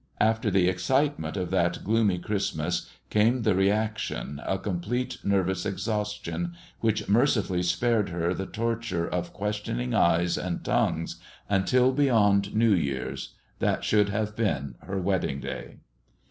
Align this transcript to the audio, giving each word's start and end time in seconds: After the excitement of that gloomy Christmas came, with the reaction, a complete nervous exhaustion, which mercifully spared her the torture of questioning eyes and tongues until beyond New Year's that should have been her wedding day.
After 0.19 0.49
the 0.49 0.67
excitement 0.67 1.37
of 1.37 1.51
that 1.51 1.83
gloomy 1.83 2.17
Christmas 2.17 2.89
came, 3.11 3.35
with 3.35 3.43
the 3.43 3.53
reaction, 3.53 4.41
a 4.47 4.57
complete 4.57 5.19
nervous 5.23 5.63
exhaustion, 5.63 6.53
which 6.79 7.07
mercifully 7.07 7.61
spared 7.61 8.09
her 8.09 8.33
the 8.33 8.47
torture 8.47 9.07
of 9.07 9.31
questioning 9.31 9.93
eyes 9.93 10.39
and 10.39 10.65
tongues 10.65 11.17
until 11.47 11.91
beyond 11.91 12.55
New 12.55 12.73
Year's 12.73 13.35
that 13.59 13.83
should 13.83 14.09
have 14.09 14.35
been 14.35 14.73
her 14.87 14.99
wedding 14.99 15.39
day. 15.39 15.75